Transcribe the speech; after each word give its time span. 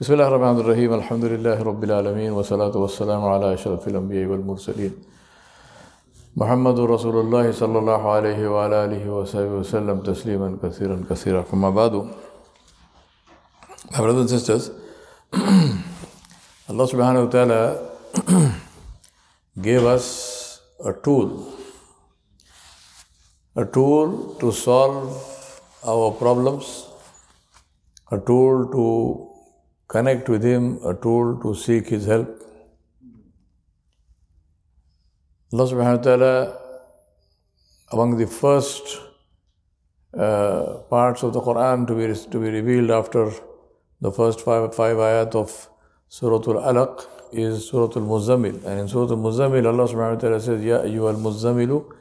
بسم 0.00 0.12
الله 0.12 0.28
الرحمن 0.28 0.60
الرحيم 0.60 0.92
الحمد 0.94 1.24
لله 1.24 1.62
رب 1.62 1.84
العالمين 1.84 2.32
والصلاة 2.32 2.76
والسلام 2.76 3.24
على 3.24 3.54
أشرف 3.54 3.88
الأنبياء 3.88 4.28
والمرسلين 4.30 4.92
محمد 6.36 6.80
رسول 6.80 7.16
الله 7.20 7.52
صلى 7.52 7.78
الله 7.78 8.10
عليه 8.10 8.40
وعلى 8.48 8.84
آله 8.84 9.10
وصحبه 9.10 9.56
وسلم 9.64 10.00
تسليما 10.00 10.58
كثيرا 10.62 11.00
كثيرا 11.10 11.44
أما 11.54 11.70
بعد 11.70 11.94
My 13.90 14.00
brothers 14.04 14.20
and 14.20 14.30
sisters, 14.36 14.70
Allah 16.68 16.86
subhanahu 16.92 17.24
wa 17.24 17.30
ta'ala 17.32 17.62
gave 19.62 19.82
us 19.84 20.60
a 20.84 20.92
tool, 20.92 21.54
a 23.56 23.64
tool 23.64 24.36
to 24.40 24.52
solve 24.52 25.08
our 25.86 26.10
problems, 26.12 26.84
a 28.12 28.18
tool 28.18 28.68
to 28.76 29.35
connect 29.87 30.29
with 30.29 30.43
Him, 30.43 30.79
a 30.85 30.93
tool 30.93 31.39
to 31.41 31.55
seek 31.55 31.87
His 31.87 32.05
help. 32.05 32.29
Allah 35.53 35.65
subhanahu 35.65 35.97
wa 35.97 36.03
ta'ala, 36.03 36.57
among 37.91 38.17
the 38.17 38.27
first 38.27 38.99
uh, 40.17 40.77
parts 40.89 41.23
of 41.23 41.33
the 41.33 41.41
Quran 41.41 41.87
to 41.87 41.95
be, 41.95 42.31
to 42.31 42.39
be 42.39 42.49
revealed 42.49 42.91
after 42.91 43.31
the 43.99 44.11
first 44.11 44.41
five, 44.41 44.73
five 44.73 44.97
ayat 44.97 45.35
of 45.35 45.69
Surah 46.07 46.37
Al-Alaq 46.37 47.05
is 47.33 47.67
Surah 47.69 47.91
Al-Muzammil. 47.95 48.63
And 48.65 48.79
in 48.79 48.87
Surah 48.87 49.11
Al-Muzammil, 49.11 49.65
Allah 49.65 49.87
subhanahu 49.87 50.15
wa 50.15 50.19
ta'ala 50.19 50.39
says, 50.39 50.63
Ya 50.63 50.79
ayyuha 50.79 51.15
al-muzammilu 51.15 51.93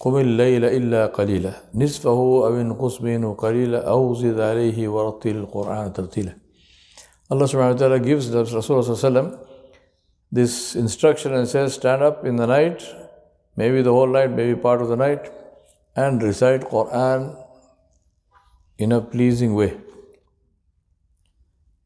قم 0.00 0.16
الليل 0.16 0.64
إلا 0.64 1.06
قليلا 1.06 1.52
نصفه 1.74 2.10
أو 2.46 2.60
انقص 2.60 3.02
منه 3.02 3.34
قليلا 3.34 3.88
أو 3.88 4.14
زد 4.14 4.40
عليه 4.40 4.88
ورتل 4.88 5.36
القرآن 5.36 5.92
ترتيلا 5.92 6.39
Allah 7.30 7.46
subhanahu 7.46 7.72
wa 7.72 7.78
ta'ala 7.78 8.00
gives 8.00 8.30
Rasulullah 8.30 9.46
this 10.30 10.76
instruction 10.76 11.34
and 11.34 11.48
says, 11.48 11.74
stand 11.74 12.02
up 12.02 12.24
in 12.24 12.36
the 12.36 12.46
night, 12.46 12.82
maybe 13.56 13.82
the 13.82 13.92
whole 13.92 14.06
night, 14.06 14.30
maybe 14.30 14.58
part 14.58 14.80
of 14.80 14.88
the 14.88 14.96
night, 14.96 15.30
and 15.96 16.22
recite 16.22 16.62
Quran 16.62 17.36
in 18.78 18.92
a 18.92 19.00
pleasing 19.00 19.54
way. 19.54 19.76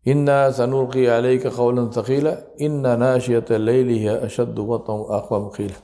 إنا 0.07 0.51
سنلقي 0.51 1.09
عليك 1.09 1.47
قولا 1.47 1.91
ثقيلا 1.91 2.45
إن 2.61 2.99
ناشية 2.99 3.45
الليل 3.51 3.89
هي 3.89 4.27
أشد 4.27 4.59
وطئا 4.59 4.95
وأقوى 4.95 5.41
مقيلا 5.41 5.75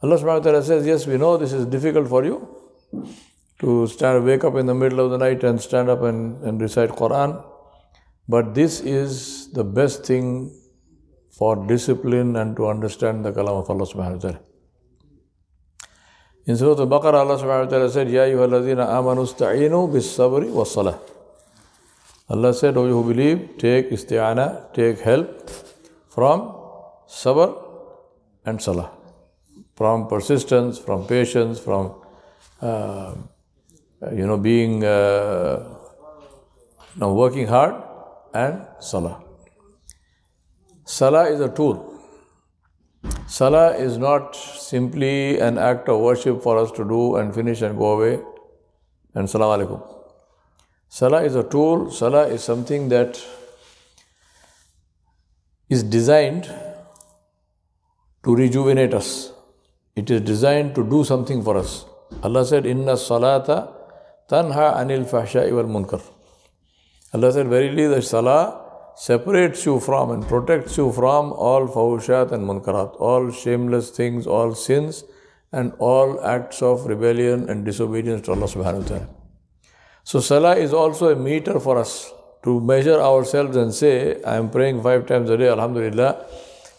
Allah 0.00 0.14
subhanahu 0.16 0.38
wa 0.38 0.44
ta'ala 0.44 0.62
says, 0.62 0.86
Yes, 0.86 1.08
we 1.08 1.16
know 1.16 1.36
this 1.36 1.52
is 1.52 1.66
difficult 1.66 2.06
for 2.06 2.24
you 2.24 2.46
to 3.58 3.88
stand 3.88 4.24
wake 4.24 4.44
up 4.44 4.54
in 4.54 4.66
the 4.66 4.74
middle 4.74 5.00
of 5.00 5.10
the 5.10 5.18
night 5.18 5.42
and 5.42 5.60
stand 5.60 5.90
up 5.90 6.02
and, 6.02 6.40
and 6.44 6.60
recite 6.60 6.90
Quran. 6.90 7.44
But 8.27 8.55
this 8.55 8.79
is 8.79 9.51
the 9.51 9.63
best 9.63 10.05
thing 10.05 10.51
for 11.31 11.55
discipline 11.67 12.35
and 12.35 12.55
to 12.55 12.67
understand 12.67 13.25
the 13.25 13.31
kalam 13.31 13.61
of 13.61 13.69
Allah 13.69 13.85
subhanahu 13.85 14.13
wa 14.15 14.19
ta'ala. 14.19 14.39
In 16.45 16.57
Surah 16.57 16.81
Al-Baqarah, 16.81 17.19
Allah 17.25 17.37
subhanahu 17.37 17.65
wa 17.65 17.69
ta'ala 17.69 17.89
said, 17.89 18.09
Ya 18.09 18.21
ayyuhalladhina 18.21 18.87
amanu 18.87 19.27
sta'inu 19.27 19.91
bis 19.91 20.17
sabri 20.17 20.49
was 20.49 20.73
salah. 20.73 20.99
Allah 22.29 22.53
said, 22.53 22.77
O 22.77 22.85
you 22.85 23.01
who 23.01 23.13
believe, 23.13 23.57
take 23.57 23.91
isti'ana, 23.91 24.73
take 24.73 24.99
help 24.99 25.49
from 26.09 26.55
sabr 27.07 27.57
and 28.45 28.61
salah. 28.61 28.91
From 29.75 30.07
persistence, 30.07 30.77
from 30.77 31.07
patience, 31.07 31.59
from 31.59 31.95
uh, 32.61 33.15
you 34.11 34.27
know 34.27 34.37
being 34.37 34.83
uh, 34.83 35.63
you 36.93 36.99
know, 37.01 37.13
working 37.13 37.47
hard 37.47 37.75
and 38.33 38.65
salah. 38.79 39.23
Salah 40.85 41.29
is 41.29 41.39
a 41.39 41.49
tool. 41.49 41.89
Salah 43.27 43.75
is 43.75 43.97
not 43.97 44.35
simply 44.35 45.39
an 45.39 45.57
act 45.57 45.89
of 45.89 45.99
worship 45.99 46.41
for 46.41 46.57
us 46.57 46.71
to 46.71 46.83
do 46.83 47.15
and 47.15 47.33
finish 47.33 47.61
and 47.61 47.77
go 47.77 47.93
away 47.93 48.21
and 49.15 49.29
salam 49.29 49.59
alaikum. 49.59 49.81
Salah 50.89 51.23
is 51.23 51.35
a 51.35 51.43
tool, 51.43 51.89
salah 51.89 52.27
is 52.27 52.43
something 52.43 52.89
that 52.89 53.23
is 55.69 55.83
designed 55.83 56.45
to 58.23 58.35
rejuvenate 58.35 58.93
us. 58.93 59.31
It 59.95 60.09
is 60.09 60.21
designed 60.21 60.75
to 60.75 60.83
do 60.87 61.03
something 61.03 61.43
for 61.43 61.57
us. 61.57 61.85
Allah 62.21 62.45
said, 62.45 62.65
Inna 62.65 62.93
salata 62.93 63.73
tanha 64.29 64.75
anil 64.77 65.05
fahsha'i 65.05 65.51
wal 65.51 65.65
munkar. 65.65 66.01
Allah 67.13 67.31
said, 67.31 67.47
Verily 67.47 67.87
the 67.87 68.01
salah 68.01 68.61
separates 68.95 69.65
you 69.65 69.79
from 69.79 70.11
and 70.11 70.27
protects 70.27 70.77
you 70.77 70.91
from 70.91 71.31
all 71.33 71.67
fahushat 71.67 72.31
and 72.31 72.47
munkarat, 72.47 72.99
all 72.99 73.31
shameless 73.31 73.91
things, 73.91 74.25
all 74.25 74.55
sins, 74.55 75.03
and 75.51 75.73
all 75.77 76.23
acts 76.25 76.61
of 76.61 76.85
rebellion 76.87 77.49
and 77.49 77.65
disobedience 77.65 78.25
to 78.25 78.31
Allah 78.31 78.47
subhanahu 78.47 78.81
wa 78.81 78.87
ta'ala. 78.87 79.09
So 80.03 80.19
salah 80.19 80.55
is 80.55 80.73
also 80.73 81.09
a 81.09 81.15
meter 81.15 81.59
for 81.59 81.77
us 81.77 82.11
to 82.43 82.59
measure 82.59 82.99
ourselves 82.99 83.55
and 83.55 83.73
say, 83.73 84.21
I 84.23 84.35
am 84.35 84.49
praying 84.49 84.81
five 84.81 85.05
times 85.05 85.29
a 85.29 85.37
day, 85.37 85.49
Alhamdulillah. 85.49 86.25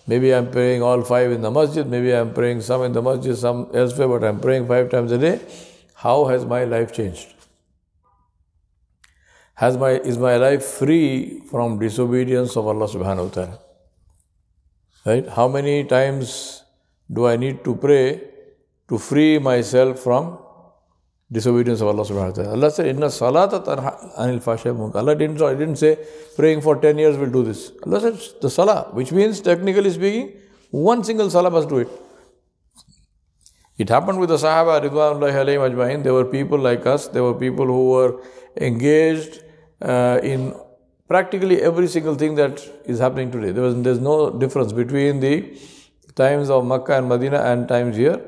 Maybe 0.06 0.34
I 0.34 0.38
am 0.38 0.50
praying 0.50 0.82
all 0.82 1.02
five 1.02 1.30
in 1.30 1.40
the 1.40 1.50
masjid, 1.50 1.86
maybe 1.86 2.12
I 2.12 2.18
am 2.18 2.34
praying 2.34 2.60
some 2.60 2.82
in 2.82 2.92
the 2.92 3.00
masjid, 3.00 3.36
some 3.36 3.70
elsewhere, 3.72 4.08
but 4.08 4.24
I 4.24 4.28
am 4.28 4.40
praying 4.40 4.66
five 4.66 4.90
times 4.90 5.12
a 5.12 5.18
day. 5.18 5.40
How 5.94 6.26
has 6.26 6.44
my 6.44 6.64
life 6.64 6.92
changed? 6.92 7.32
Has 9.54 9.76
my, 9.76 9.90
is 9.90 10.18
my 10.18 10.36
life 10.36 10.64
free 10.64 11.40
from 11.50 11.78
disobedience 11.78 12.56
of 12.56 12.66
Allah 12.66 12.86
subhanahu 12.88 13.28
wa 13.28 13.30
ta'ala? 13.30 13.58
Right? 15.06 15.28
How 15.28 15.46
many 15.46 15.84
times 15.84 16.64
do 17.12 17.26
I 17.26 17.36
need 17.36 17.62
to 17.64 17.76
pray 17.76 18.20
to 18.88 18.98
free 18.98 19.38
myself 19.38 20.00
from 20.00 20.38
disobedience 21.30 21.80
of 21.82 21.88
Allah 21.88 22.02
subhanahu 22.02 22.30
wa 22.30 22.42
ta'ala? 22.42 22.50
Allah 22.50 22.70
said, 22.72 22.86
Inna 22.86 23.06
salata 23.06 23.64
anil 24.18 24.42
fasha 24.42 24.74
Allah 24.96 25.14
didn't, 25.14 25.36
didn't 25.38 25.76
say 25.76 25.98
praying 26.34 26.60
for 26.60 26.74
10 26.74 26.98
years 26.98 27.16
will 27.16 27.30
do 27.30 27.44
this. 27.44 27.70
Allah 27.86 28.00
said 28.00 28.40
the 28.40 28.50
salah, 28.50 28.88
which 28.90 29.12
means 29.12 29.40
technically 29.40 29.90
speaking, 29.90 30.32
one 30.70 31.04
single 31.04 31.30
salah 31.30 31.50
must 31.50 31.68
do 31.68 31.78
it. 31.78 31.88
It 33.78 33.88
happened 33.88 34.18
with 34.18 34.30
the 34.30 34.36
Sahaba, 34.36 34.82
Ridwanullahi 34.82 35.32
alayhim 35.32 35.72
ajma'in. 35.72 36.02
There 36.02 36.14
were 36.14 36.24
people 36.24 36.58
like 36.58 36.86
us, 36.86 37.06
there 37.06 37.22
were 37.22 37.34
people 37.34 37.66
who 37.66 37.90
were 37.90 38.20
engaged 38.56 39.43
uh, 39.82 40.20
in 40.22 40.54
practically 41.08 41.60
every 41.60 41.86
single 41.86 42.14
thing 42.14 42.34
that 42.34 42.62
is 42.84 42.98
happening 42.98 43.30
today. 43.30 43.50
There 43.52 43.62
was, 43.62 43.80
there's 43.82 44.00
no 44.00 44.30
difference 44.30 44.72
between 44.72 45.20
the 45.20 45.58
times 46.14 46.50
of 46.50 46.66
Makkah 46.66 46.98
and 46.98 47.08
Medina 47.08 47.38
and 47.38 47.68
times 47.68 47.96
here. 47.96 48.20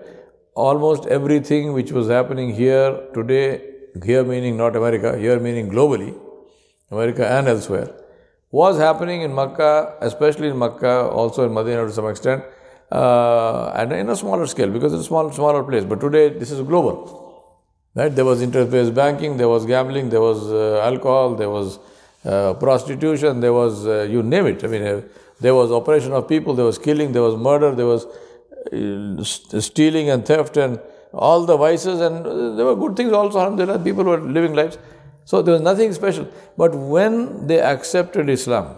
Almost 0.54 1.06
everything 1.06 1.72
which 1.72 1.92
was 1.92 2.08
happening 2.08 2.54
here 2.54 3.08
today, 3.14 3.62
here 4.04 4.24
meaning 4.24 4.56
not 4.56 4.74
America, 4.74 5.16
here 5.18 5.38
meaning 5.38 5.70
globally, 5.70 6.18
America 6.90 7.26
and 7.26 7.48
elsewhere, 7.48 7.94
was 8.50 8.78
happening 8.78 9.22
in 9.22 9.34
Makkah, 9.34 9.96
especially 10.00 10.48
in 10.48 10.58
Makkah, 10.58 11.08
also 11.08 11.44
in 11.44 11.52
Medina 11.52 11.84
to 11.84 11.92
some 11.92 12.08
extent, 12.08 12.42
uh, 12.90 13.72
and 13.74 13.92
in 13.92 14.08
a 14.08 14.16
smaller 14.16 14.46
scale 14.46 14.70
because 14.70 14.94
it's 14.94 15.02
a 15.02 15.06
small, 15.06 15.30
smaller 15.32 15.62
place. 15.62 15.84
But 15.84 16.00
today 16.00 16.30
this 16.30 16.50
is 16.50 16.60
global. 16.62 17.25
Right? 17.96 18.14
There 18.14 18.26
was 18.26 18.42
interest-based 18.42 18.94
banking, 18.94 19.38
there 19.38 19.48
was 19.48 19.64
gambling, 19.64 20.10
there 20.10 20.20
was 20.20 20.52
uh, 20.52 20.82
alcohol, 20.82 21.34
there 21.34 21.48
was 21.48 21.78
uh, 22.26 22.52
prostitution, 22.54 23.40
there 23.40 23.54
was 23.54 23.86
uh, 23.86 24.02
you 24.02 24.22
name 24.22 24.46
it. 24.46 24.62
I 24.62 24.66
mean, 24.66 25.04
there 25.40 25.54
was 25.54 25.72
operation 25.72 26.12
of 26.12 26.28
people, 26.28 26.54
there 26.54 26.66
was 26.66 26.76
killing, 26.76 27.12
there 27.12 27.22
was 27.22 27.36
murder, 27.36 27.74
there 27.74 27.86
was 27.86 28.06
stealing 29.64 30.10
and 30.10 30.26
theft 30.26 30.58
and 30.58 30.78
all 31.14 31.46
the 31.46 31.56
vices, 31.56 32.00
and 32.00 32.24
there 32.58 32.66
were 32.66 32.76
good 32.76 32.96
things 32.96 33.12
also. 33.12 33.38
Alhamdulillah, 33.38 33.78
people 33.78 34.04
were 34.04 34.20
living 34.20 34.54
lives. 34.54 34.76
So 35.24 35.40
there 35.40 35.54
was 35.54 35.62
nothing 35.62 35.92
special. 35.94 36.28
But 36.56 36.74
when 36.74 37.46
they 37.46 37.60
accepted 37.60 38.28
Islam, 38.28 38.76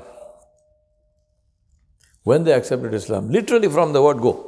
when 2.23 2.45
they 2.45 2.53
accepted 2.53 2.95
Islam, 2.95 3.31
literally 3.31 3.69
from 3.69 3.93
the 3.93 4.01
word 4.01 4.19
go, 4.19 4.48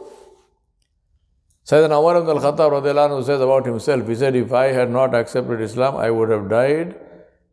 Sayyidina 1.66 2.00
Umar 2.00 2.16
ibn 2.16 2.30
al-Khattab 2.30 3.24
says 3.24 3.40
about 3.40 3.66
himself, 3.66 4.08
he 4.08 4.14
said, 4.14 4.34
if 4.34 4.52
I 4.52 4.66
had 4.66 4.90
not 4.90 5.14
accepted 5.14 5.60
Islam, 5.60 5.96
I 5.96 6.10
would 6.10 6.30
have 6.30 6.48
died 6.48 6.96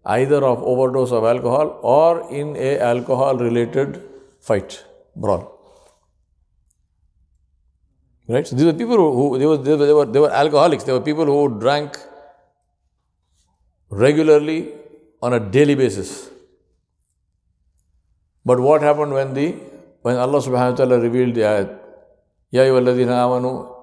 either 0.06 0.44
of 0.44 0.64
overdose 0.64 1.12
of 1.12 1.26
alcohol 1.26 1.80
or 1.82 2.32
in 2.32 2.56
a 2.56 2.80
alcohol-related 2.80 4.02
fight, 4.40 4.84
brawl. 5.16 5.54
Right? 8.28 8.48
So 8.48 8.56
these 8.56 8.66
were 8.66 8.74
people 8.74 8.98
who, 8.98 9.38
they, 9.38 9.46
were, 9.46 9.58
they, 9.58 9.94
were, 9.94 10.06
they 10.06 10.20
were 10.20 10.32
alcoholics. 10.32 10.84
They 10.84 10.94
were 10.94 11.02
people 11.02 11.26
who 11.26 11.60
drank 11.60 11.98
regularly 13.90 14.74
on 15.22 15.34
a 15.34 15.40
daily 15.40 15.76
basis. 15.76 16.30
But 18.46 18.60
what 18.60 18.82
happened 18.82 19.12
when 19.12 19.34
the 19.34 19.56
when 20.02 20.16
Allah 20.16 20.40
subhanahu 20.40 20.72
wa 20.72 20.76
ta'ala 20.78 21.00
revealed 21.00 21.36
the 21.36 21.42
ayat? 21.42 21.80
Ya 22.52 22.62
ayyuhalladhina 22.64 23.16
amanu 23.28 23.77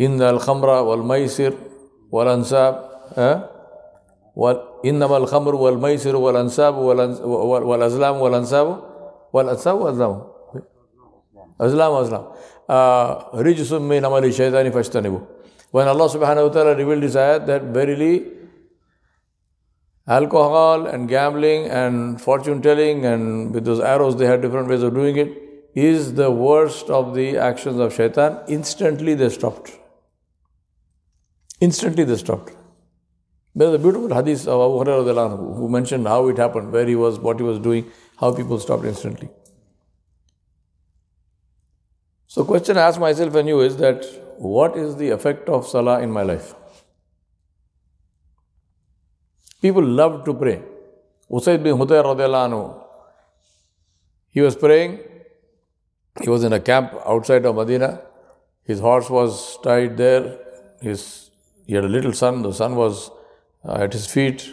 إن 0.00 0.22
الخمر 0.22 0.68
والميسر 0.68 1.52
والأنساب 2.12 2.90
إنما 4.84 5.16
الخمر 5.16 5.54
والميسر 5.54 6.16
والأنساب 6.16 6.78
والأزلام 6.78 8.20
والأنساب 8.20 8.80
والأنساب 9.32 9.80
والأزلام 9.80 10.22
أزلام 11.60 11.92
أزلام 11.92 12.24
رجس 13.34 13.72
من 13.72 14.04
عمل 14.04 14.24
الشيطان 14.24 14.70
فاجتنبوا 14.70 15.20
When 15.70 15.88
Allah 15.88 16.08
subhanahu 16.08 16.48
wa 16.48 16.52
ta'ala 16.54 16.76
revealed 16.76 17.02
this 17.02 17.16
ayat 17.16 17.46
that 17.46 17.62
verily 17.62 18.22
alcohol 20.06 20.86
and 20.86 21.08
gambling 21.08 21.66
and 21.66 22.20
fortune 22.20 22.62
telling 22.62 23.04
and 23.04 23.52
with 23.52 23.64
those 23.64 23.80
arrows 23.80 24.14
they 24.16 24.26
had 24.26 24.40
different 24.40 24.68
ways 24.68 24.82
of 24.82 24.94
doing 24.94 25.16
it 25.16 25.32
is 25.74 26.14
the 26.14 26.30
worst 26.30 26.90
of 26.90 27.14
the 27.14 27.36
actions 27.36 27.80
of 27.80 27.92
shaitan, 27.92 28.38
instantly 28.46 29.14
they 29.14 29.28
stopped. 29.28 29.72
Instantly 31.59 32.03
they 32.03 32.17
stopped. 32.17 32.53
There's 33.55 33.73
a 33.73 33.79
beautiful 33.79 34.13
hadith 34.13 34.47
of 34.47 34.61
Abu 34.61 34.91
Hurairah 34.91 35.57
who 35.57 35.69
mentioned 35.69 36.07
how 36.07 36.27
it 36.27 36.37
happened, 36.37 36.71
where 36.71 36.85
he 36.85 36.95
was, 36.95 37.19
what 37.19 37.37
he 37.37 37.43
was 37.43 37.59
doing, 37.59 37.91
how 38.17 38.33
people 38.33 38.59
stopped 38.59 38.85
instantly. 38.85 39.29
So, 42.27 42.45
question 42.45 42.77
I 42.77 42.81
ask 42.81 42.99
myself 42.99 43.35
and 43.35 43.47
you 43.47 43.59
is 43.61 43.77
that 43.77 44.05
what 44.37 44.77
is 44.77 44.95
the 44.95 45.09
effect 45.09 45.49
of 45.49 45.67
salah 45.67 46.01
in 46.01 46.11
my 46.11 46.21
life? 46.21 46.53
People 49.61 49.83
love 49.83 50.23
to 50.25 50.33
pray. 50.33 50.61
Usaid 51.29 51.63
bin 51.63 51.75
Hudayr 51.75 52.03
anhu, 52.03 52.81
he 54.31 54.41
was 54.41 54.55
praying. 54.55 54.99
He 56.21 56.29
was 56.29 56.43
in 56.43 56.53
a 56.53 56.59
camp 56.59 56.93
outside 57.05 57.45
of 57.45 57.55
Medina. 57.55 58.01
His 58.63 58.79
horse 58.79 59.09
was 59.09 59.57
tied 59.63 59.97
there. 59.97 60.37
His, 60.81 61.28
he 61.69 61.75
had 61.75 61.85
a 61.85 61.87
little 61.87 62.13
son. 62.13 62.41
The 62.41 62.51
son 62.51 62.75
was 62.75 63.11
uh, 63.63 63.83
at 63.83 63.93
his 63.93 64.07
feet. 64.07 64.51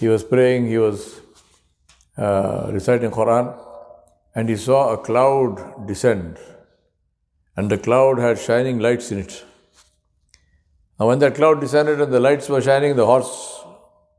He 0.00 0.08
was 0.08 0.24
praying. 0.24 0.66
He 0.66 0.76
was 0.76 1.20
uh, 2.18 2.68
reciting 2.72 3.12
Quran. 3.12 3.56
And 4.34 4.48
he 4.48 4.56
saw 4.56 4.92
a 4.92 4.98
cloud 4.98 5.86
descend. 5.86 6.38
And 7.56 7.70
the 7.70 7.78
cloud 7.78 8.18
had 8.18 8.40
shining 8.40 8.80
lights 8.80 9.12
in 9.12 9.18
it. 9.20 9.44
Now, 10.98 11.06
when 11.06 11.20
that 11.20 11.36
cloud 11.36 11.60
descended 11.60 12.00
and 12.00 12.12
the 12.12 12.18
lights 12.18 12.48
were 12.48 12.60
shining, 12.60 12.96
the 12.96 13.06
horse 13.06 13.60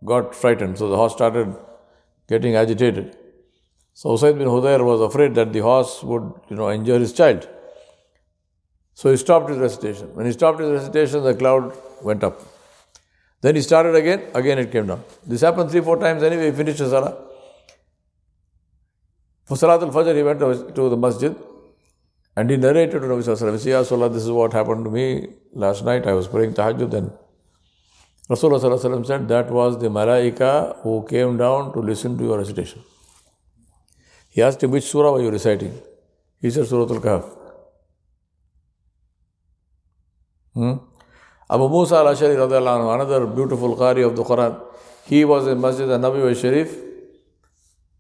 got 0.05 0.33
frightened. 0.33 0.77
So 0.77 0.87
the 0.87 0.95
horse 0.95 1.11
started 1.11 1.53
getting 2.29 2.55
agitated. 2.55 3.17
So 3.93 4.11
Usaid 4.11 4.37
bin 4.37 4.47
Hudayr 4.47 4.81
was 4.85 5.01
afraid 5.01 5.35
that 5.35 5.51
the 5.51 5.59
horse 5.59 6.01
would, 6.03 6.31
you 6.49 6.55
know, 6.55 6.71
injure 6.71 6.99
his 6.99 7.11
child. 7.11 7.49
So 8.93 9.11
he 9.11 9.17
stopped 9.17 9.49
his 9.49 9.57
recitation. 9.57 10.15
When 10.15 10.25
he 10.25 10.31
stopped 10.31 10.59
his 10.59 10.69
recitation, 10.69 11.23
the 11.23 11.33
cloud 11.33 11.75
went 12.01 12.23
up. 12.23 12.41
Then 13.41 13.55
he 13.55 13.61
started 13.61 13.95
again, 13.95 14.23
again 14.33 14.59
it 14.59 14.71
came 14.71 14.87
down. 14.87 15.03
This 15.25 15.41
happened 15.41 15.69
three, 15.71 15.81
four 15.81 15.97
times 15.97 16.23
anyway, 16.23 16.51
he 16.51 16.55
finished 16.55 16.79
his 16.79 16.91
salah. 16.91 17.17
For 19.45 19.57
Salat 19.57 19.83
al-Fajr, 19.83 20.15
he 20.15 20.23
went 20.23 20.39
to 20.39 20.89
the 20.89 20.95
masjid 20.95 21.35
and 22.37 22.49
he 22.49 22.55
narrated 22.55 22.93
to 22.93 22.99
Nabi 22.99 23.23
Sallallahu 23.23 23.65
Ya 23.65 23.81
Rasulullah, 23.81 24.13
this 24.13 24.23
is 24.23 24.31
what 24.31 24.53
happened 24.53 24.85
to 24.85 24.91
me 24.91 25.27
last 25.51 25.83
night. 25.83 26.07
I 26.07 26.13
was 26.13 26.27
praying 26.29 26.53
tahajjud 26.53 26.93
and 26.93 27.11
Rasulullah 28.29 29.05
said 29.05 29.27
that 29.27 29.51
was 29.51 29.77
the 29.79 29.89
malaika 29.89 30.81
who 30.81 31.05
came 31.09 31.35
down 31.35 31.73
to 31.73 31.79
listen 31.79 32.17
to 32.17 32.23
your 32.23 32.37
recitation. 32.37 32.81
He 34.29 34.41
asked 34.41 34.63
him, 34.63 34.71
which 34.71 34.85
surah 34.85 35.11
were 35.11 35.21
you 35.21 35.29
reciting? 35.29 35.77
He 36.39 36.49
said, 36.49 36.65
Surah 36.65 36.91
Al-Kahf. 36.93 37.42
Hmm? 40.53 40.73
Abu 41.49 41.69
Musa 41.69 41.95
al-Ashari 41.97 42.35
another 42.35 43.25
beautiful 43.27 43.75
Qari 43.75 44.05
of 44.05 44.15
the 44.15 44.23
Quran, 44.23 44.59
he 45.05 45.25
was 45.25 45.47
in 45.47 45.59
Masjid 45.59 45.89
al-Nabawi 45.89 46.39
Sharif. 46.39 46.75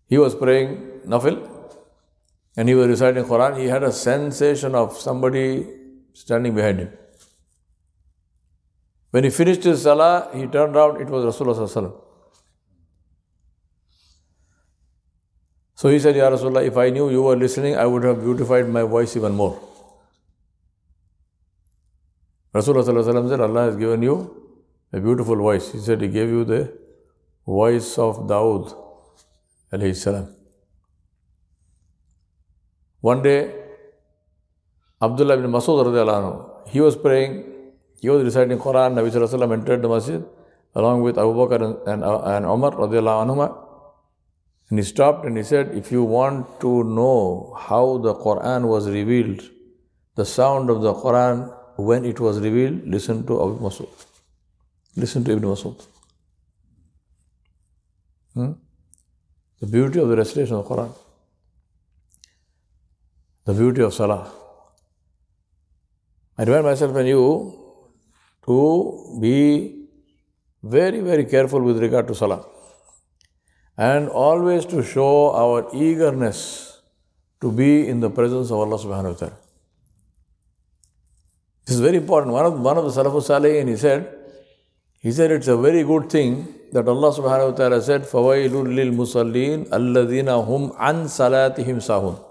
He 0.07 0.17
was 0.17 0.35
praying 0.35 1.01
Nafil 1.07 1.49
and 2.55 2.69
he 2.69 2.75
was 2.75 2.87
reciting 2.87 3.23
Quran. 3.25 3.59
He 3.59 3.65
had 3.65 3.83
a 3.83 3.91
sensation 3.91 4.75
of 4.75 4.97
somebody 4.97 5.67
standing 6.13 6.53
behind 6.55 6.79
him. 6.79 6.91
When 9.11 9.23
he 9.23 9.29
finished 9.29 9.63
his 9.63 9.83
salah, 9.83 10.29
he 10.33 10.47
turned 10.47 10.75
around, 10.75 11.01
it 11.01 11.07
was 11.07 11.35
Rasulullah. 11.35 11.93
So 15.75 15.89
he 15.89 15.99
said, 15.99 16.15
Ya 16.15 16.29
Rasulullah, 16.29 16.65
if 16.65 16.77
I 16.77 16.89
knew 16.89 17.09
you 17.09 17.21
were 17.23 17.35
listening, 17.35 17.75
I 17.75 17.85
would 17.85 18.03
have 18.03 18.21
beautified 18.21 18.69
my 18.69 18.83
voice 18.83 19.15
even 19.15 19.33
more. 19.33 19.59
Rasulullah 22.53 23.29
said, 23.29 23.39
Allah 23.41 23.65
has 23.65 23.75
given 23.75 24.01
you 24.03 24.43
a 24.91 24.99
beautiful 24.99 25.35
voice. 25.35 25.71
He 25.71 25.79
said, 25.79 26.01
He 26.01 26.07
gave 26.07 26.29
you 26.29 26.43
the 26.43 26.77
voice 27.45 27.97
of 27.97 28.17
Dawood. 28.27 28.79
One 33.01 33.21
day, 33.23 33.55
Abdullah 35.01 35.33
ibn 35.33 35.51
Masud, 35.51 36.69
he 36.69 36.79
was 36.79 36.95
praying, 36.95 37.43
he 37.99 38.09
was 38.09 38.23
reciting 38.23 38.59
Quran, 38.59 38.93
Nabi 38.93 39.09
Sallallahu 39.11 39.53
entered 39.53 39.81
the 39.81 39.89
masjid 39.89 40.23
along 40.75 41.01
with 41.01 41.17
Abu 41.17 41.33
Bakr 41.33 41.87
and, 41.87 42.03
Umar. 42.45 43.57
And 44.69 44.79
he 44.79 44.83
stopped 44.83 45.25
and 45.25 45.35
he 45.37 45.43
said, 45.43 45.75
If 45.75 45.91
you 45.91 46.03
want 46.03 46.61
to 46.61 46.83
know 46.83 47.55
how 47.59 47.97
the 47.97 48.13
Quran 48.13 48.67
was 48.67 48.87
revealed, 48.87 49.41
the 50.15 50.25
sound 50.25 50.69
of 50.69 50.81
the 50.81 50.93
Quran 50.93 51.51
when 51.75 52.05
it 52.05 52.19
was 52.19 52.39
revealed, 52.39 52.85
listen 52.85 53.25
to 53.25 53.41
Abu 53.41 53.59
Masud. 53.59 53.89
Listen 54.95 55.23
to 55.23 55.31
Ibn 55.31 55.43
Masud. 55.43 55.85
Hmm? 58.33 58.51
The 59.59 59.67
beauty 59.67 59.99
of 59.99 60.09
the 60.09 60.17
recitation 60.17 60.55
of 60.55 60.67
the 60.67 60.75
Quran. 60.75 60.93
The 63.45 63.53
beauty 63.53 63.81
of 63.81 63.93
Salah. 63.93 64.31
I 66.37 66.43
remind 66.43 66.65
myself 66.65 66.95
and 66.95 67.07
you 67.07 67.59
to 68.45 69.19
be 69.21 69.87
very, 70.63 70.99
very 70.99 71.25
careful 71.25 71.61
with 71.61 71.79
regard 71.79 72.07
to 72.07 72.15
Salah. 72.15 72.45
And 73.77 74.09
always 74.09 74.65
to 74.67 74.83
show 74.83 75.31
our 75.33 75.69
eagerness 75.73 76.81
to 77.41 77.51
be 77.51 77.87
in 77.87 77.99
the 77.99 78.09
presence 78.09 78.51
of 78.51 78.59
Allah 78.59 78.77
subhanahu 78.77 79.13
wa 79.13 79.19
ta'ala. 79.19 79.42
This 81.64 81.76
is 81.76 81.80
very 81.80 81.96
important. 81.96 82.32
One 82.32 82.46
of, 82.46 82.60
one 82.60 82.78
of 82.78 82.84
the 82.84 82.90
Salafus 82.90 83.28
Salihin, 83.28 83.68
he 83.68 83.76
said, 83.76 84.14
he 85.00 85.12
said 85.12 85.30
it's 85.30 85.48
a 85.48 85.56
very 85.56 85.84
good 85.84 86.10
thing 86.10 86.54
that 86.72 86.88
Allah 86.88 87.12
subhanahu 87.12 87.50
wa 87.50 87.56
ta'ala 87.56 87.82
said, 87.82 88.02
فَوَيْلٌ 88.02 88.50
لِلْمُصَلِّينَ 88.50 89.68
الَّذِينَ 89.68 90.28
هُمْ 90.28 90.76
عَنْ 90.76 91.04
صَلَاتِهِمْ 91.04 91.76
سَاهُونَ 91.76 92.24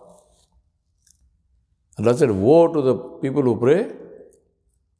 Allah 1.99 2.17
said, 2.17 2.29
woe 2.31 2.67
to 2.73 2.81
the 2.81 2.95
people 2.95 3.41
who 3.41 3.57
pray, 3.57 3.91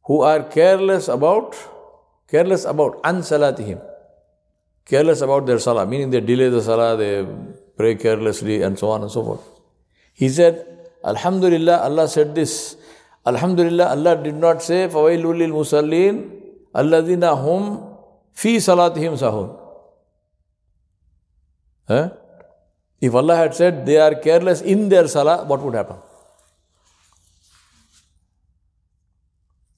who 0.06 0.22
are 0.22 0.44
careless 0.44 1.08
about, 1.08 1.56
careless 2.28 2.66
about 2.66 3.00
an 3.04 3.18
salatihim, 3.18 3.80
careless 4.86 5.22
about 5.22 5.46
their 5.46 5.60
salah, 5.60 5.86
meaning 5.86 6.10
they 6.10 6.22
delay 6.22 6.50
the 6.50 6.62
salah, 6.62 6.98
they 6.98 7.28
pray 7.76 7.96
carelessly 7.96 8.64
and 8.64 8.80
so 8.80 8.90
on 8.90 9.02
and 9.04 9.12
so 9.12 9.24
forth. 9.24 9.42
He 10.14 10.30
said, 10.30 10.66
Alhamdulillah, 11.04 11.82
Allah 11.84 12.08
said 12.08 12.34
this, 12.34 12.76
Alhamdulillah, 13.26 13.90
Allah 13.90 14.16
did 14.24 14.36
not 14.36 14.64
say, 14.64 14.88
فَوَيْلُ 14.88 15.24
لِلْمُسَلِّينَ 15.24 16.16
الَّذِينَ 16.76 17.24
هُمْ 17.24 17.64
فِي 18.34 18.56
صَلَاتِهِمْ 18.58 19.18
سَهُونَ 19.18 19.60
huh? 21.88 22.10
If 23.00 23.14
Allah 23.14 23.36
had 23.36 23.54
said 23.54 23.86
they 23.86 23.98
are 23.98 24.16
careless 24.16 24.62
in 24.62 24.90
their 24.90 25.08
salah, 25.08 25.46
what 25.46 25.62
would 25.62 25.76
happen? 25.76 25.98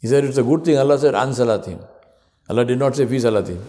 He 0.01 0.07
said 0.07 0.23
it's 0.23 0.37
a 0.37 0.43
good 0.43 0.63
thing. 0.63 0.77
Allah 0.77 0.97
said 0.97 1.13
an 1.15 1.29
salatim. 1.29 1.85
Allah 2.49 2.65
did 2.65 2.79
not 2.79 2.95
say 2.95 3.05
fi 3.05 3.17
salatim. 3.17 3.59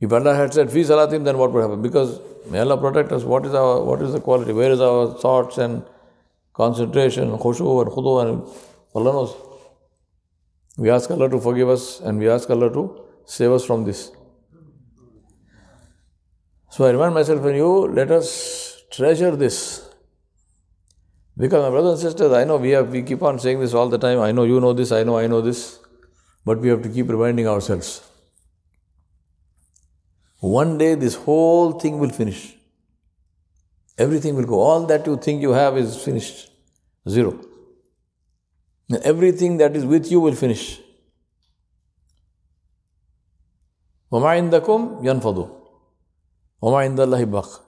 If 0.00 0.12
Allah 0.12 0.34
had 0.34 0.52
said 0.52 0.70
fi 0.70 0.82
salatim, 0.82 1.24
then 1.24 1.38
what 1.38 1.52
would 1.52 1.62
happen? 1.62 1.80
Because 1.80 2.20
may 2.50 2.58
Allah 2.58 2.76
protect 2.76 3.12
us. 3.12 3.24
What 3.24 3.46
is 3.46 3.54
our 3.54 3.82
what 3.82 4.02
is 4.02 4.12
the 4.12 4.20
quality? 4.20 4.52
Where 4.52 4.70
is 4.70 4.80
our 4.80 5.14
thoughts 5.14 5.56
and 5.56 5.82
concentration, 6.59 7.37
khushu 7.43 7.81
and 7.81 7.91
khudu 7.95 8.13
and 8.21 8.31
Allah 8.93 9.13
knows. 9.17 9.35
We 10.77 10.89
ask 10.89 11.11
Allah 11.11 11.29
to 11.29 11.39
forgive 11.39 11.69
us 11.69 12.01
and 12.01 12.19
we 12.19 12.29
ask 12.29 12.49
Allah 12.49 12.71
to 12.77 12.83
save 13.25 13.51
us 13.51 13.65
from 13.65 13.85
this. 13.85 14.11
So 16.71 16.85
I 16.85 16.91
remind 16.91 17.13
myself 17.13 17.45
and 17.45 17.55
you, 17.55 17.69
let 17.99 18.11
us 18.11 18.83
treasure 18.91 19.35
this. 19.35 19.57
Because 21.37 21.63
my 21.63 21.69
brothers 21.69 22.03
and 22.03 22.11
sisters, 22.11 22.33
I 22.33 22.43
know 22.43 22.57
we 22.57 22.71
have 22.71 22.89
we 22.89 23.03
keep 23.03 23.23
on 23.23 23.39
saying 23.39 23.61
this 23.61 23.73
all 23.73 23.87
the 23.87 23.97
time. 23.97 24.19
I 24.19 24.31
know 24.33 24.43
you 24.43 24.59
know 24.59 24.73
this, 24.73 24.91
I 24.91 25.03
know 25.03 25.17
I 25.17 25.27
know 25.27 25.41
this, 25.41 25.79
but 26.45 26.59
we 26.59 26.67
have 26.67 26.83
to 26.83 26.89
keep 26.89 27.07
reminding 27.07 27.47
ourselves. 27.47 28.01
One 30.41 30.77
day 30.77 30.95
this 30.95 31.15
whole 31.15 31.73
thing 31.79 31.99
will 31.99 32.09
finish. 32.09 32.43
Everything 33.97 34.35
will 34.35 34.45
go. 34.45 34.59
All 34.59 34.85
that 34.87 35.07
you 35.07 35.17
think 35.17 35.41
you 35.41 35.51
have 35.51 35.77
is 35.77 36.01
finished. 36.03 36.48
Zero. 37.08 37.38
Everything 39.02 39.56
that 39.58 39.76
is 39.76 39.84
with 39.84 40.10
you 40.10 40.20
will 40.20 40.34
finish. 40.34 40.80
وَمَا 44.12 44.50
عِنْدَكُمْ 44.50 45.02
يَنْفَضُ 45.02 45.50
وَمَا 46.62 46.78
عِنْدَ 46.86 46.98
اللَّهِ 46.98 47.24
بَقْ 47.26 47.60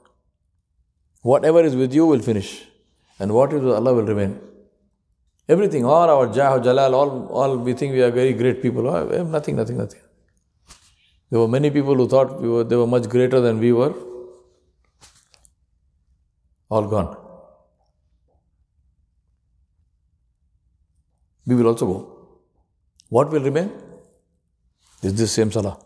Whatever 1.23 1.65
is 1.65 1.75
with 1.75 1.93
you 1.93 2.07
will 2.07 2.21
finish. 2.21 2.65
And 3.19 3.33
what 3.33 3.53
is 3.53 3.63
with 3.63 3.75
Allah 3.75 3.95
will 3.95 4.05
remain. 4.05 4.39
Everything, 5.49 5.85
all 5.85 6.09
our 6.09 6.33
jah, 6.33 6.61
jalal, 6.63 6.95
all, 6.95 7.27
all 7.29 7.57
we 7.57 7.73
think 7.73 7.93
we 7.93 8.03
are 8.03 8.11
very 8.11 8.33
great 8.33 8.63
people. 8.63 8.87
Oh, 8.89 9.23
nothing, 9.25 9.57
nothing, 9.57 9.77
nothing. 9.79 10.01
There 11.31 11.41
were 11.41 11.49
many 11.49 11.71
people 11.71 11.95
who 11.95 12.09
thought 12.09 12.41
we 12.41 12.49
were, 12.49 12.65
they 12.65 12.77
were 12.77 12.87
much 12.87 13.09
greater 13.09 13.41
than 13.41 13.59
we 13.59 13.73
were. 13.73 13.95
All 16.69 16.87
gone. 16.87 17.17
We 21.52 21.56
will 21.56 21.68
also 21.68 21.86
go. 21.86 21.98
What 23.10 23.30
will 23.30 23.42
remain? 23.42 23.72
Is 25.04 25.16
this 25.16 25.34
same 25.34 25.52
salah? 25.52 25.78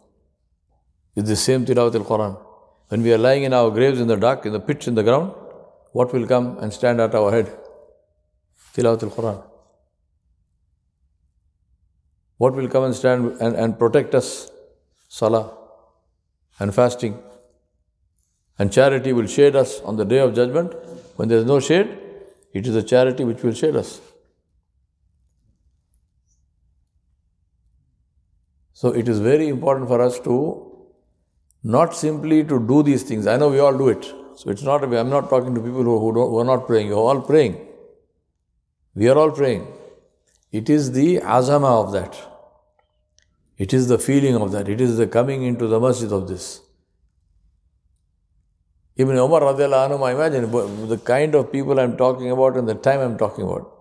Is 1.16 1.24
this 1.30 1.42
same 1.42 1.66
tilawat 1.66 1.96
al-Quran? 1.96 2.38
When 2.90 3.02
we 3.02 3.12
are 3.12 3.18
lying 3.18 3.46
in 3.46 3.54
our 3.60 3.72
graves 3.72 4.00
in 4.00 4.08
the 4.08 4.16
dark, 4.16 4.46
in 4.46 4.54
the 4.54 4.60
pits 4.60 4.88
in 4.88 4.94
the 4.94 5.02
ground, 5.02 5.34
what 5.92 6.14
will 6.14 6.28
come 6.28 6.60
and 6.60 6.72
stand 6.72 7.02
at 7.02 7.16
our 7.16 7.32
head? 7.32 7.52
Tilawat 8.76 9.02
al-Quran. 9.02 9.42
What 12.38 12.54
will 12.54 12.70
come 12.70 12.84
and 12.84 12.94
stand 12.94 13.38
and, 13.42 13.56
and 13.56 13.80
protect 13.80 14.14
us? 14.14 14.52
Salah 15.08 15.46
and 16.60 16.76
fasting. 16.76 17.18
And 18.60 18.72
charity 18.72 19.14
will 19.14 19.26
shade 19.26 19.56
us 19.56 19.80
on 19.82 19.96
the 19.96 20.06
day 20.06 20.20
of 20.20 20.36
judgment. 20.36 20.74
When 21.16 21.28
there 21.28 21.40
is 21.40 21.46
no 21.46 21.60
shade, 21.60 21.98
it 22.54 22.68
is 22.68 22.76
the 22.76 22.84
charity 22.84 23.24
which 23.24 23.42
will 23.42 23.54
shade 23.54 23.76
us. 23.76 24.00
So 28.80 28.90
it 28.90 29.08
is 29.08 29.20
very 29.20 29.48
important 29.48 29.88
for 29.88 30.02
us 30.02 30.20
to 30.22 30.36
not 31.64 31.96
simply 31.96 32.44
to 32.44 32.60
do 32.72 32.84
these 32.84 33.04
things. 33.04 33.26
I 33.26 33.38
know 33.38 33.50
we 33.50 33.60
all 33.60 33.78
do 33.78 33.88
it. 33.88 34.04
So 34.36 34.50
it's 34.50 34.64
not, 34.64 34.84
I'm 34.84 35.10
not 35.10 35.30
talking 35.30 35.56
to 35.56 35.62
people 35.62 35.84
who, 35.84 35.98
who, 35.98 36.12
who 36.12 36.40
are 36.40 36.44
not 36.44 36.68
praying. 36.68 36.88
You're 36.88 36.98
all 36.98 37.22
praying. 37.22 37.56
We 38.94 39.08
are 39.08 39.18
all 39.18 39.32
praying. 39.32 39.66
It 40.52 40.70
is 40.70 40.92
the 40.92 41.20
azama 41.20 41.86
of 41.86 41.94
that. 41.94 42.18
It 43.58 43.74
is 43.74 43.88
the 43.88 43.98
feeling 43.98 44.36
of 44.36 44.52
that. 44.52 44.68
It 44.68 44.82
is 44.82 44.98
the 44.98 45.08
coming 45.08 45.44
into 45.44 45.68
the 45.68 45.80
masjid 45.80 46.12
of 46.12 46.28
this. 46.28 46.60
Ibn 48.98 49.16
Umar 49.16 49.40
anhu, 49.40 50.06
I 50.06 50.12
imagine 50.12 50.52
the 50.90 50.98
kind 50.98 51.34
of 51.34 51.50
people 51.50 51.80
I'm 51.80 51.96
talking 51.96 52.30
about 52.30 52.58
and 52.58 52.68
the 52.68 52.76
time 52.76 53.00
I'm 53.00 53.18
talking 53.18 53.46
about. 53.46 53.72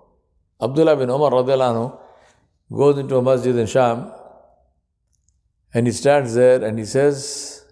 Abdullah 0.63 0.97
bin 0.97 1.11
Umar 1.11 1.33
anhu 1.33 1.99
goes 2.73 2.97
into 2.97 3.17
a 3.17 3.23
masjid 3.23 3.57
in 3.57 3.67
Sham 3.67 4.13
and 5.75 5.87
he 5.88 5.93
stands 5.93 6.35
there 6.35 6.64
and 6.64 6.78
he 6.78 6.85
says, 6.85 7.64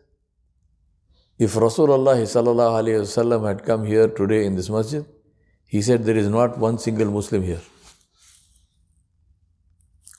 if 1.39 1.55
Rasulullah 1.55 3.49
had 3.49 3.65
come 3.65 3.85
here 3.85 4.09
today 4.09 4.45
in 4.45 4.57
this 4.57 4.69
masjid, 4.69 5.05
he 5.67 5.81
said 5.81 6.05
there 6.05 6.17
is 6.17 6.29
not 6.29 6.59
one 6.59 6.79
single 6.79 7.11
Muslim 7.11 7.43
here. 7.43 7.61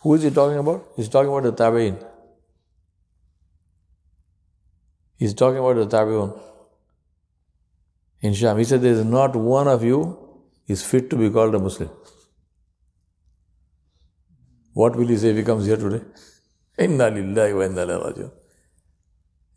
Who 0.02 0.16
is 0.16 0.24
he 0.24 0.32
talking 0.32 0.58
about? 0.58 0.86
He's 0.96 1.10
talking 1.10 1.30
about 1.30 1.44
the 1.44 1.54
Tabi'in. 1.54 2.04
He's 5.18 5.34
talking 5.34 5.60
about 5.60 5.76
the 5.76 5.86
Tabi'un. 5.86 6.40
In 8.22 8.34
Sham, 8.34 8.58
he 8.58 8.64
said 8.64 8.82
there 8.82 8.94
is 8.94 9.06
not 9.06 9.36
one 9.36 9.68
of 9.68 9.84
you 9.84 10.18
is 10.68 10.84
fit 10.84 11.10
to 11.10 11.18
be 11.18 11.30
called 11.30 11.54
a 11.56 11.60
Muslim. 11.60 11.90
What 14.74 14.96
will 14.96 15.08
he 15.08 15.18
say 15.18 15.30
if 15.30 15.38
he 15.38 15.44
comes 15.44 15.66
here 15.66 15.78
today? 15.78 16.04
Inna 16.78 17.12
lillahi 17.12 17.56
wa 17.56 17.64
inna 17.64 18.32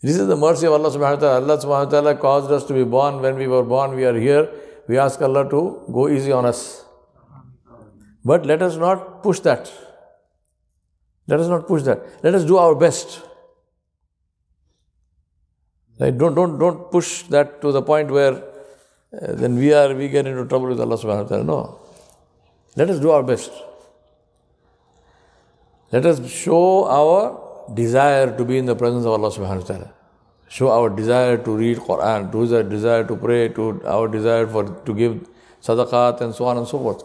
this 0.02 0.18
is 0.18 0.26
the 0.26 0.36
mercy 0.36 0.66
of 0.66 0.74
Allah 0.74 0.90
subhanahu 0.90 1.16
wa 1.16 1.20
ta'ala. 1.20 1.40
Allah 1.40 1.58
subhanahu 1.58 1.84
wa 1.86 1.90
ta'ala 1.90 2.14
caused 2.16 2.52
us 2.52 2.64
to 2.66 2.74
be 2.74 2.84
born. 2.84 3.20
When 3.22 3.36
we 3.36 3.46
were 3.46 3.62
born, 3.62 3.96
we 3.96 4.04
are 4.04 4.14
here. 4.14 4.48
We 4.88 4.98
ask 4.98 5.20
Allah 5.20 5.48
to 5.50 5.82
go 5.92 6.08
easy 6.08 6.32
on 6.32 6.44
us. 6.44 6.84
But 8.24 8.44
let 8.44 8.62
us 8.62 8.76
not 8.76 9.22
push 9.22 9.40
that. 9.40 9.72
Let 11.26 11.40
us 11.40 11.48
not 11.48 11.66
push 11.66 11.82
that. 11.84 12.02
Let 12.22 12.34
us 12.34 12.44
do 12.44 12.56
our 12.56 12.74
best. 12.74 13.20
Right? 15.98 16.16
Don't, 16.16 16.34
don't, 16.34 16.58
don't 16.58 16.90
push 16.90 17.22
that 17.24 17.60
to 17.62 17.72
the 17.72 17.82
point 17.82 18.10
where 18.10 18.34
uh, 18.34 19.32
then 19.32 19.56
we 19.56 19.72
are 19.72 19.94
we 19.94 20.08
get 20.08 20.26
into 20.26 20.44
trouble 20.44 20.68
with 20.68 20.80
Allah 20.80 20.98
subhanahu 20.98 21.22
wa 21.22 21.28
ta'ala. 21.28 21.44
No. 21.44 21.80
Let 22.76 22.90
us 22.90 23.00
do 23.00 23.10
our 23.10 23.22
best. 23.22 23.50
Let 25.96 26.04
us 26.04 26.18
show 26.30 26.86
our 26.94 27.72
desire 27.74 28.36
to 28.36 28.44
be 28.44 28.58
in 28.58 28.66
the 28.66 28.76
presence 28.76 29.06
of 29.06 29.12
Allah 29.12 29.30
subhanahu 29.30 29.62
wa 29.62 29.68
ta'ala. 29.68 29.92
Show 30.46 30.68
our 30.70 30.90
desire 30.90 31.38
to 31.38 31.56
read 31.56 31.78
Quran, 31.78 32.30
to 32.32 32.56
our 32.56 32.62
desire 32.62 33.04
to 33.04 33.16
pray, 33.16 33.48
to 33.58 33.80
our 33.86 34.06
desire 34.06 34.46
for 34.46 34.64
to 34.88 34.94
give 34.94 35.14
sadaqat 35.62 36.20
and 36.20 36.34
so 36.34 36.44
on 36.44 36.58
and 36.58 36.68
so 36.68 36.78
forth. 36.78 37.02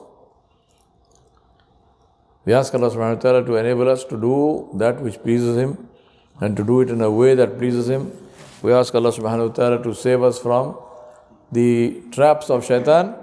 We 2.43 2.51
ask 2.51 2.75
Allah 2.75 2.89
subhanahu 2.89 3.15
wa 3.15 3.21
ta'ala 3.21 3.45
to 3.45 3.55
enable 3.55 3.88
us 3.88 4.03
to 4.12 4.19
do 4.19 4.69
that 4.83 5.01
which 5.01 5.24
pleases 5.24 5.55
Him 5.55 5.88
and 6.41 6.57
to 6.57 6.65
do 6.65 6.81
it 6.81 6.89
in 6.89 7.00
a 7.00 7.10
way 7.10 7.33
that 7.33 7.57
pleases 7.57 7.89
Him. 7.89 8.12
We 8.62 8.74
ask 8.74 8.93
Allah 8.93 9.13
subhanahu 9.13 9.51
wa 9.51 9.53
ta'ala 9.53 9.83
to 9.83 9.95
save 9.95 10.21
us 10.21 10.38
from 10.38 10.77
the 11.50 12.03
traps 12.12 12.50
of 12.50 12.65
shaitan 12.65 13.15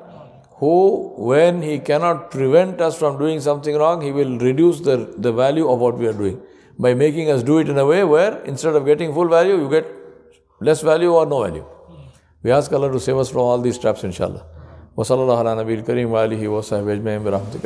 who, 0.59 1.13
when 1.17 1.61
he 1.61 1.79
cannot 1.79 2.31
prevent 2.31 2.81
us 2.81 2.97
from 2.97 3.17
doing 3.17 3.39
something 3.39 3.75
wrong, 3.75 4.01
he 4.01 4.11
will 4.11 4.37
reduce 4.39 4.79
the, 4.79 5.13
the 5.17 5.31
value 5.31 5.69
of 5.69 5.79
what 5.79 5.97
we 5.97 6.07
are 6.07 6.13
doing 6.13 6.41
by 6.79 6.93
making 6.93 7.29
us 7.29 7.43
do 7.43 7.59
it 7.59 7.69
in 7.69 7.77
a 7.77 7.85
way 7.85 8.03
where 8.03 8.41
instead 8.43 8.75
of 8.75 8.85
getting 8.85 9.13
full 9.13 9.27
value, 9.27 9.57
you 9.57 9.69
get 9.69 9.85
less 10.59 10.81
value 10.81 11.13
or 11.13 11.25
no 11.25 11.43
value. 11.43 11.65
We 12.43 12.51
ask 12.51 12.71
Allah 12.71 12.91
to 12.91 12.99
save 12.99 13.17
us 13.17 13.29
from 13.29 13.41
all 13.41 13.59
these 13.59 13.77
traps, 13.77 14.03
inshallah. 14.03 14.45
وصلى 14.97 15.21
الله 15.21 15.37
على 15.37 15.55
نبي 15.55 15.73
الكريم 15.73 16.11
وآله 16.11 16.47
وصحبه 16.47 16.93
أجمعين 16.93 17.23
برحمتك 17.23 17.65